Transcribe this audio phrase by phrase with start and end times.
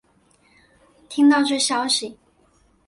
[1.09, 2.17] 听到这消息